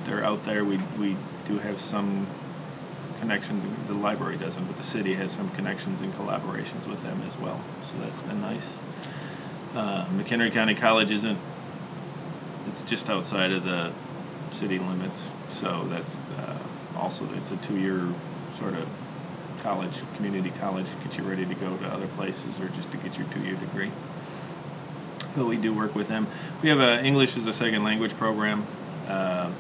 [0.05, 0.65] they're out there.
[0.65, 1.17] We we
[1.49, 2.29] do have some
[3.19, 3.65] connections.
[3.89, 7.63] The library doesn't, but the city has some connections and collaborations with them as well.
[7.83, 8.79] So that's been nice.
[9.75, 11.39] Uh, McHenry County College isn't.
[12.69, 13.91] It's just outside of the
[14.53, 16.59] city limits, so that's uh,
[16.97, 18.09] also it's a two-year
[18.55, 18.89] sort of
[19.63, 23.19] college, community college, get you ready to go to other places or just to get
[23.19, 23.91] your two-year degree.
[25.35, 26.27] But we do work with them.
[26.63, 28.67] We have a English as a second language program
[29.09, 29.51] uh,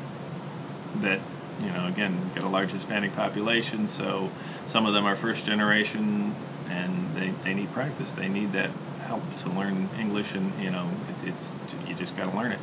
[0.96, 1.20] that
[1.61, 4.31] you know again got a large Hispanic population, so
[4.68, 6.35] some of them are first generation
[6.68, 8.12] and they, they need practice.
[8.12, 8.70] They need that
[9.03, 10.90] help to learn English, and you know
[11.25, 11.53] it, it's
[11.87, 12.59] you just got to learn it.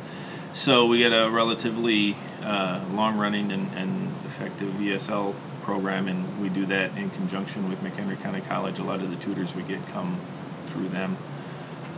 [0.54, 6.64] So we get a relatively uh, long-running and, and effective ESL program, and we do
[6.66, 8.78] that in conjunction with McHenry County College.
[8.78, 10.20] A lot of the tutors we get come
[10.66, 11.16] through them,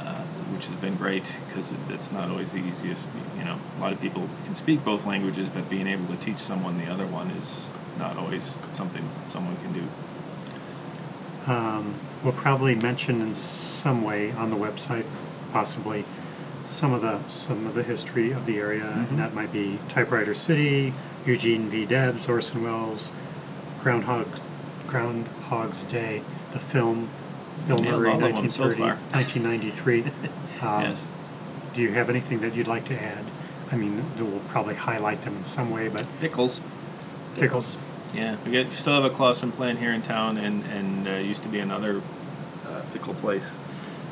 [0.01, 0.23] uh,
[0.55, 3.11] which has been great because it's not always the easiest.
[3.38, 6.38] You know, a lot of people can speak both languages, but being able to teach
[6.38, 11.53] someone the other one is not always something someone can do.
[11.53, 15.05] Um, we'll probably mention in some way on the website,
[15.53, 16.07] possibly,
[16.67, 19.11] some of the some of the history of the area, Mhm.
[19.11, 20.93] and that might be Typewriter City,
[21.25, 21.87] Eugene V.
[21.87, 23.11] Debs, Orson Welles,
[23.83, 24.27] Groundhog
[24.87, 27.09] Groundhog's Day, the film,
[27.67, 30.01] Bill Murray, all of them so 1930, 1993.
[30.63, 31.07] um, yes.
[31.75, 33.25] Do you have anything that you'd like to add?
[33.71, 36.61] I mean, we'll probably highlight them in some way, but Pickles.
[37.37, 37.77] pickles.
[38.15, 41.43] Yeah, we get still have a Claussen plant here in town, and and uh, used
[41.43, 42.01] to be another
[42.67, 43.51] uh, pickle place.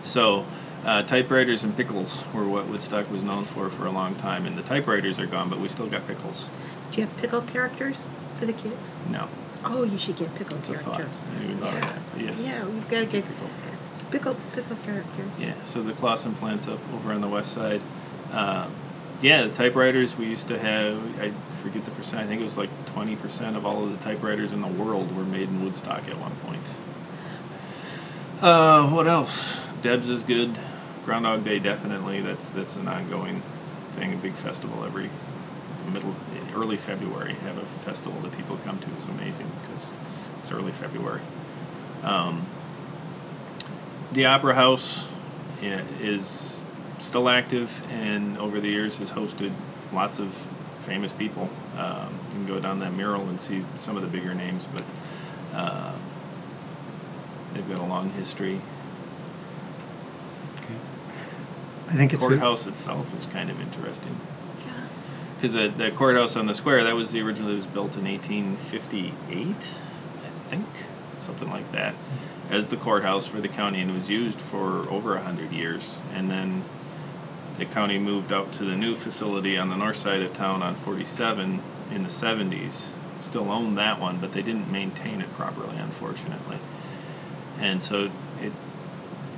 [0.03, 0.45] So,
[0.85, 4.57] uh, typewriters and pickles were what Woodstock was known for for a long time, and
[4.57, 6.47] the typewriters are gone, but we still got pickles.
[6.92, 8.07] Do you have pickle characters
[8.38, 8.94] for the kids?
[9.11, 9.29] No,
[9.66, 10.97] Oh, you should get pickle a thought.
[10.99, 11.25] characters.
[11.40, 11.88] Didn't thought of Yeah.
[11.90, 12.20] that.
[12.20, 14.11] Yes, Yeah, we've got to get pickle characters.
[14.11, 15.31] pickle pickle characters.
[15.40, 17.81] Yeah, so the Claussen plant's up over on the west side.
[18.33, 18.66] Uh,
[19.23, 22.59] yeah, the typewriters we used to have, I forget the percent, I think it was
[22.59, 26.18] like 20% of all of the typewriters in the world were made in Woodstock at
[26.18, 26.61] one point.
[28.42, 29.66] Uh, what else?
[29.83, 30.55] Debs is good.
[31.05, 32.21] Groundhog Day definitely.
[32.21, 33.43] That's that's an ongoing
[33.97, 34.14] thing.
[34.14, 35.11] A big festival every
[35.93, 36.14] middle,
[36.55, 37.35] early February.
[37.35, 39.93] Have a festival that people come to is amazing because
[40.38, 41.21] it's early February.
[42.03, 42.47] Um,
[44.12, 45.11] the Opera House
[45.61, 46.64] yeah, is
[47.01, 49.53] still active and over the years has hosted
[49.93, 50.33] lots of
[50.81, 51.49] famous people.
[51.77, 54.85] Um, you can go down that mural and see some of the bigger names, but
[55.55, 55.95] uh,
[57.53, 58.61] they've got a long history.
[60.57, 60.75] Okay.
[61.88, 64.16] I think it's courthouse itself is kind of interesting
[64.66, 64.87] Yeah.
[65.37, 67.51] because the, the courthouse on the square that was the original.
[67.51, 70.66] It was built in 1858, I think,
[71.20, 72.55] something like that, mm-hmm.
[72.55, 76.01] as the courthouse for the county, and it was used for over a hundred years.
[76.14, 76.64] And then
[77.59, 80.75] the county moved out to the new facility on the north side of town on
[80.75, 81.61] 47
[81.92, 82.90] in the 70s.
[83.20, 86.59] Still owned that one, but they didn't maintain it properly, unfortunately.
[87.61, 88.53] And so it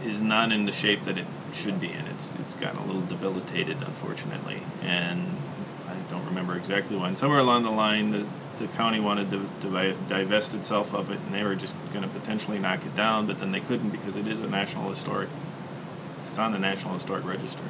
[0.05, 2.07] is not in the shape that it should be in.
[2.07, 5.37] It's it's gotten a little debilitated, unfortunately, and
[5.89, 7.17] I don't remember exactly when.
[7.17, 8.27] Somewhere along the line, the
[8.59, 12.09] the county wanted to, to divest itself of it, and they were just going to
[12.09, 15.29] potentially knock it down, but then they couldn't because it is a national historic.
[16.31, 17.65] It's on the National Historic Register,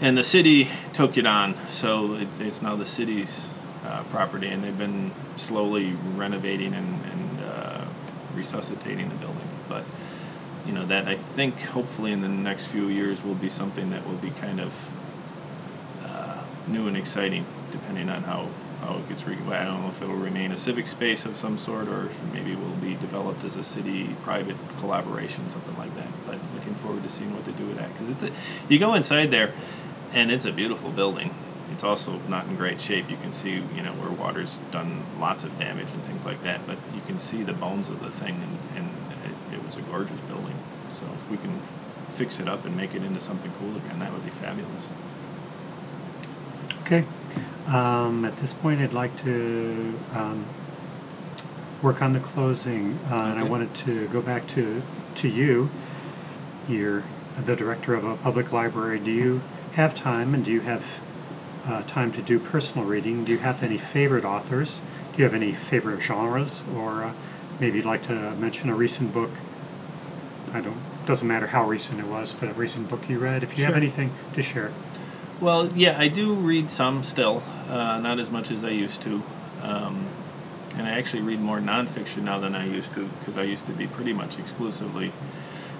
[0.00, 3.48] and the city took it on, so it, it's now the city's
[3.84, 7.84] uh, property, and they've been slowly renovating and, and uh,
[8.34, 9.41] resuscitating the building.
[10.66, 14.06] You know that I think hopefully in the next few years will be something that
[14.06, 14.90] will be kind of
[16.04, 18.48] uh, new and exciting, depending on how
[18.80, 19.26] how it gets.
[19.26, 22.32] Re- I don't know if it'll remain a civic space of some sort, or if
[22.32, 26.08] maybe will be developed as a city-private collaboration, something like that.
[26.26, 28.30] But looking forward to seeing what they do with that because it's a,
[28.68, 29.52] you go inside there,
[30.12, 31.34] and it's a beautiful building.
[31.72, 33.10] It's also not in great shape.
[33.10, 36.66] You can see, you know, where water's done lots of damage and things like that.
[36.66, 38.90] But you can see the bones of the thing, and, and
[39.24, 40.31] it, it was a gorgeous building.
[41.32, 41.58] We can
[42.12, 44.88] fix it up and make it into something cool again, that would be fabulous.
[46.82, 47.04] Okay.
[47.66, 50.44] Um, at this point, I'd like to um,
[51.80, 54.82] work on the closing, uh, and I wanted to go back to
[55.16, 55.70] to you.
[56.68, 57.02] You're
[57.38, 58.98] the director of a public library.
[58.98, 59.40] Do you
[59.72, 61.00] have time, and do you have
[61.66, 63.24] uh, time to do personal reading?
[63.24, 64.80] Do you have any favorite authors?
[65.12, 67.12] Do you have any favorite genres, or uh,
[67.58, 69.30] maybe you'd like to mention a recent book?
[70.52, 70.91] I don't.
[71.06, 73.42] Doesn't matter how recent it was, but a recent book you read.
[73.42, 74.72] If you have anything to share.
[75.40, 79.22] Well, yeah, I do read some still, uh, not as much as I used to.
[79.62, 80.06] Um,
[80.76, 83.72] and I actually read more nonfiction now than I used to because I used to
[83.72, 85.12] be pretty much exclusively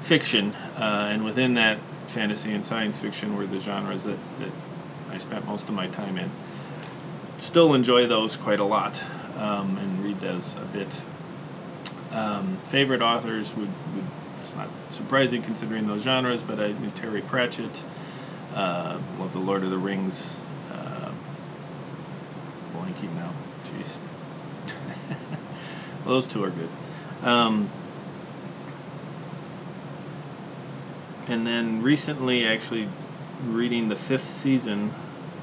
[0.03, 0.55] fiction.
[0.77, 4.51] Uh, and within that, fantasy and science fiction were the genres that, that
[5.11, 6.31] I spent most of my time in.
[7.39, 9.03] Still enjoy those quite a lot
[9.37, 11.01] um, and read those a bit.
[12.13, 14.05] Um, favorite authors would, would,
[14.43, 17.83] it's not surprising considering those genres, but I knew Terry Pratchett.
[18.55, 20.37] Uh, love the Lord of the Rings.
[20.71, 21.13] Uh,
[22.75, 23.33] blanking now.
[23.65, 23.99] Jeez.
[26.05, 26.69] well, those two are good.
[27.23, 27.71] Um,
[31.29, 32.89] and then recently, actually,
[33.47, 34.93] reading the fifth season.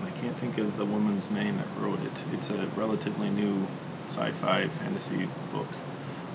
[0.06, 2.22] I can't think of the woman's name that wrote it.
[2.34, 3.68] It's a relatively new
[4.10, 5.68] sci-fi fantasy book.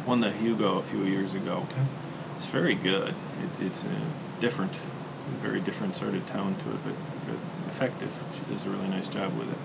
[0.06, 1.66] Won the Hugo a few years ago.
[2.44, 3.08] It's very good.
[3.08, 4.74] It, it's a different,
[5.40, 6.94] very different sort of tone to it, but,
[7.26, 7.36] but
[7.68, 8.22] effective.
[8.34, 9.56] She does a really nice job with it.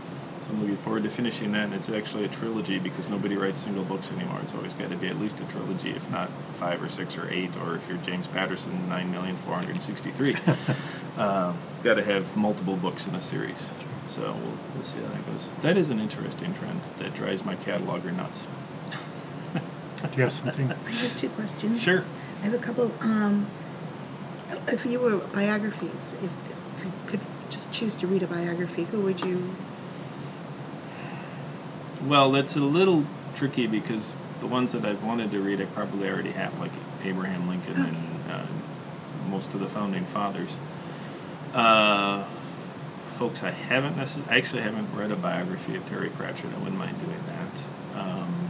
[0.48, 3.60] So I'm looking forward to finishing that, and it's actually a trilogy because nobody writes
[3.60, 4.40] single books anymore.
[4.44, 7.30] It's always got to be at least a trilogy, if not five or six or
[7.30, 10.38] eight, or if you're James Patterson, nine million four hundred sixty-three.
[11.22, 13.72] um, got to have multiple books in a series.
[14.10, 15.50] So we'll, we'll see how that goes.
[15.64, 18.48] That is an interesting trend that drives my cataloger nuts.
[20.02, 20.72] Do you have something?
[20.72, 21.82] I have two questions.
[21.82, 22.06] Sure.
[22.42, 22.92] I have a couple.
[23.02, 23.48] Um,
[24.68, 29.02] if you were biographies, if, if you could just choose to read a biography, who
[29.02, 29.50] would you?
[32.04, 36.10] Well, that's a little tricky because the ones that I've wanted to read, I probably
[36.10, 36.72] already have, like
[37.04, 37.90] Abraham Lincoln Okay.
[37.90, 38.46] and uh,
[39.30, 40.58] most of the founding fathers.
[41.54, 42.24] Uh,
[43.06, 46.54] folks, I haven't necessarily, I actually haven't read a biography of Terry Pratchett.
[46.54, 48.00] I wouldn't mind doing that.
[48.02, 48.49] Um,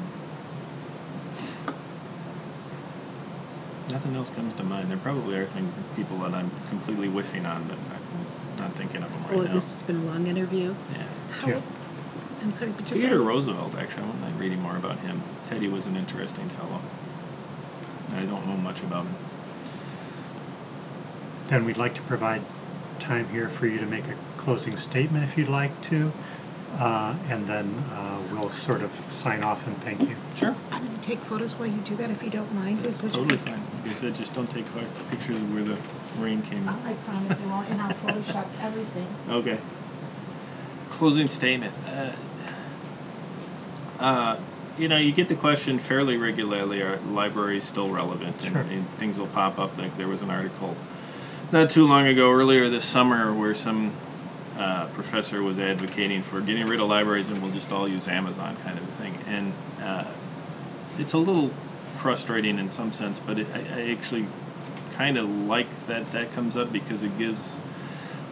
[3.89, 4.89] nothing else comes to mind.
[4.89, 9.11] There probably are things, people that I'm completely whiffing on, but I'm not thinking of
[9.11, 9.53] them right oh, now.
[9.53, 10.75] this has been a long interview.
[10.91, 11.03] Yeah.
[11.31, 11.61] How, Yeah.
[12.41, 15.21] I'm sorry, but just Theodore Roosevelt, actually, I wouldn't mind reading more about him.
[15.49, 16.79] Teddy was an interesting fellow.
[18.13, 19.15] I don't know much about him.
[21.47, 22.41] Then we'd like to provide
[22.99, 26.13] time here for you to make a closing statement if you'd like to,
[26.77, 30.15] uh, and then uh, we'll sort of sign off and thank you.
[30.35, 30.55] Sure.
[30.71, 32.79] I'm going to take photos while you do that, if you don't mind.
[32.79, 33.61] That's Would you totally fine.
[33.83, 35.77] Like I said, just don't take fi- pictures of where the
[36.21, 36.69] rain came in.
[36.69, 39.07] I promise I won't, and I'll Photoshop everything.
[39.29, 39.59] Okay.
[40.89, 41.73] Closing statement.
[41.87, 42.11] Uh,
[43.99, 44.39] uh,
[44.77, 48.41] you know, you get the question fairly regularly: Are libraries still relevant?
[48.41, 48.57] Sure.
[48.57, 49.77] And, and things will pop up.
[49.77, 50.75] Like there was an article
[51.51, 53.93] not too long ago, earlier this summer, where some
[54.59, 58.57] uh, professor was advocating for getting rid of libraries and we'll just all use Amazon,
[58.57, 59.17] kind of a thing.
[59.27, 60.05] And uh,
[60.97, 61.49] it's a little
[61.95, 64.27] frustrating in some sense, but it, I, I actually
[64.93, 67.61] kind of like that that comes up because it gives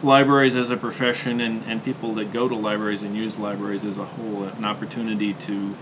[0.02, 3.98] libraries as a profession and, and people that go to libraries and use libraries as
[3.98, 5.74] a whole an opportunity to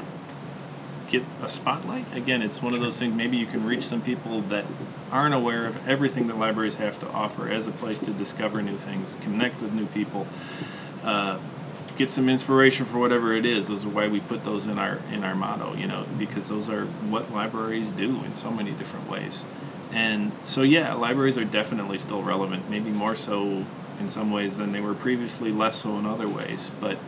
[1.08, 2.04] get a spotlight.
[2.14, 4.64] Again, it's one of those things maybe you can reach some people that
[5.10, 8.76] aren't aware of everything that libraries have to offer as a place to discover new
[8.76, 10.26] things, connect with new people,
[11.04, 11.38] uh,
[11.96, 13.68] get some inspiration for whatever it is.
[13.68, 16.68] Those are why we put those in our in our motto, you know, because those
[16.68, 19.44] are what libraries do in so many different ways.
[19.92, 23.64] And so, yeah, libraries are definitely still relevant, maybe more so
[23.98, 26.70] in some ways than they were previously, less so in other ways.
[26.80, 26.98] But,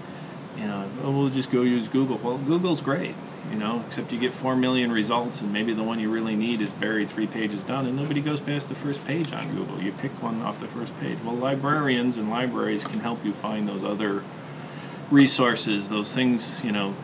[0.56, 2.18] you know, oh, we'll just go use Google.
[2.18, 3.14] Well, Google's great,
[3.50, 6.60] you know, except you get 4 million results, and maybe the one you really need
[6.60, 9.80] is buried three pages down, and nobody goes past the first page on Google.
[9.80, 11.18] You pick one off the first page.
[11.24, 14.22] Well, librarians and libraries can help you find those other
[15.10, 16.94] resources, those things, you know,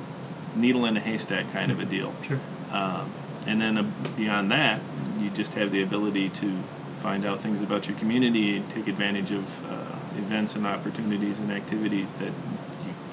[0.55, 2.15] needle in a haystack kind of a deal.
[2.23, 2.41] Sure.
[2.71, 3.11] Um,
[3.47, 4.81] and then uh, beyond that,
[5.19, 6.59] you just have the ability to
[6.99, 11.53] find out things about your community and take advantage of uh, events and opportunities and
[11.53, 12.33] activities that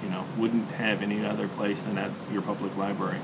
[0.03, 3.19] you, know wouldn't have any other place than at your public library.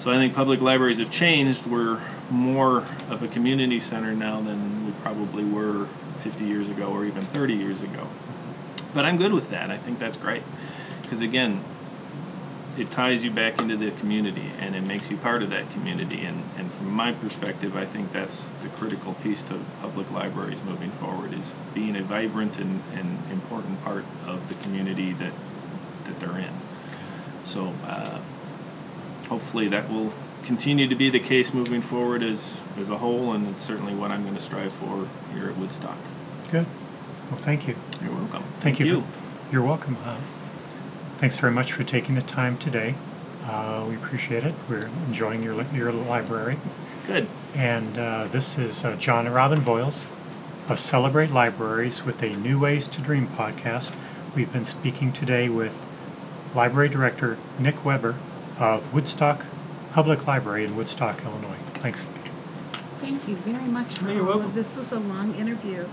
[0.00, 1.66] So I think public libraries have changed.
[1.66, 2.00] We're
[2.30, 2.78] more
[3.10, 5.86] of a community center now than we probably were
[6.18, 8.08] 50 years ago or even 30 years ago.
[8.94, 9.70] But I'm good with that.
[9.70, 10.42] I think that's great
[11.02, 11.60] because again,
[12.78, 16.24] it ties you back into the community and it makes you part of that community.
[16.24, 20.90] And, and from my perspective, I think that's the critical piece to public libraries moving
[20.90, 25.32] forward is being a vibrant and, and important part of the community that,
[26.06, 26.52] that they're in.
[27.44, 28.20] So uh,
[29.28, 30.12] hopefully that will
[30.44, 34.10] continue to be the case moving forward as, as a whole, and it's certainly what
[34.10, 35.96] I'm going to strive for here at Woodstock.
[36.50, 36.66] Good.
[37.30, 37.74] Well, thank you.
[38.02, 38.42] You're welcome.
[38.60, 39.02] Thank, you.
[39.02, 39.06] for-
[39.52, 39.96] you're welcome.
[40.04, 40.16] Uh,
[41.18, 42.94] thanks very much for taking the time today.
[43.44, 44.54] Uh, we appreciate it.
[44.68, 46.56] We're enjoying your li- your library.
[47.06, 47.28] Good.
[47.54, 50.06] And uh, this is uh, John and Robin Boyles
[50.68, 53.94] of Celebrate Libraries with a New Ways to Dream podcast.
[54.34, 55.85] We've been speaking today with
[56.56, 58.14] Library Director Nick Weber
[58.58, 59.44] of Woodstock
[59.92, 61.56] Public Library in Woodstock, Illinois.
[61.74, 62.08] Thanks.
[62.98, 64.46] Thank you very much for You're all welcome.
[64.46, 64.74] of this.
[64.74, 65.86] was a long interview.